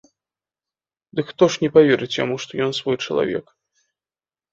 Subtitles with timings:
[1.19, 3.45] Дык хто ж не паверыць яму, што ён свой чалавек?